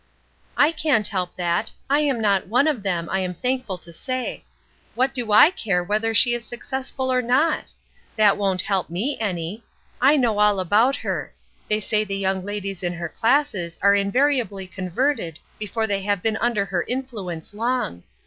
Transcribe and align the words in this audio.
"I 0.57 0.71
can't 0.71 1.07
help 1.09 1.35
that. 1.35 1.73
I 1.87 1.99
am 1.99 2.19
not 2.19 2.47
one 2.47 2.67
of 2.67 2.81
them, 2.81 3.07
I 3.11 3.19
am 3.19 3.35
thankful 3.35 3.77
to 3.77 3.93
say. 3.93 4.43
What 4.95 5.13
do 5.13 5.31
I 5.31 5.51
care 5.51 5.83
whether 5.83 6.11
she 6.15 6.33
is 6.33 6.43
successful 6.43 7.13
or 7.13 7.21
not? 7.21 7.71
That 8.15 8.35
won't 8.35 8.63
help 8.63 8.89
me 8.89 9.15
any. 9.19 9.63
I 10.01 10.17
know 10.17 10.39
all 10.39 10.59
about 10.59 10.95
her. 10.95 11.33
They 11.69 11.79
say 11.79 12.03
the 12.03 12.17
young 12.17 12.43
ladies 12.43 12.81
in 12.81 12.93
her 12.93 13.09
classes 13.09 13.77
are 13.83 13.93
invariably 13.93 14.65
converted 14.65 15.37
before 15.59 15.85
they 15.85 16.01
have 16.01 16.23
been 16.23 16.37
under 16.37 16.65
her 16.65 16.83
influence 16.87 17.53
long. 17.53 18.01